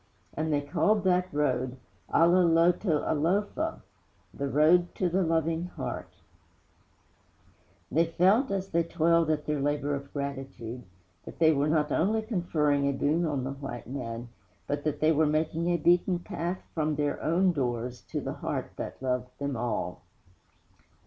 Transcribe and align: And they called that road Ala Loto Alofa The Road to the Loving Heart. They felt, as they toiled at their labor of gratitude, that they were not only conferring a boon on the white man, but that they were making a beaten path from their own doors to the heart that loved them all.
And 0.33 0.51
they 0.51 0.61
called 0.61 1.03
that 1.03 1.31
road 1.31 1.77
Ala 2.11 2.41
Loto 2.43 3.03
Alofa 3.03 3.81
The 4.33 4.47
Road 4.49 4.95
to 4.95 5.09
the 5.09 5.21
Loving 5.21 5.65
Heart. 5.65 6.15
They 7.91 8.05
felt, 8.05 8.49
as 8.49 8.69
they 8.69 8.81
toiled 8.81 9.29
at 9.29 9.45
their 9.45 9.59
labor 9.59 9.93
of 9.93 10.11
gratitude, 10.11 10.81
that 11.25 11.37
they 11.37 11.51
were 11.53 11.67
not 11.69 11.91
only 11.91 12.23
conferring 12.23 12.89
a 12.89 12.93
boon 12.93 13.27
on 13.27 13.43
the 13.43 13.51
white 13.51 13.85
man, 13.85 14.29
but 14.65 14.83
that 14.85 15.01
they 15.01 15.11
were 15.11 15.27
making 15.27 15.69
a 15.69 15.77
beaten 15.77 16.17
path 16.17 16.63
from 16.73 16.95
their 16.95 17.21
own 17.21 17.51
doors 17.51 18.01
to 18.09 18.21
the 18.21 18.33
heart 18.33 18.71
that 18.77 18.99
loved 19.03 19.29
them 19.37 19.55
all. 19.55 20.01